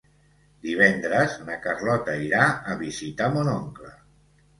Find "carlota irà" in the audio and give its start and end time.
1.65-2.47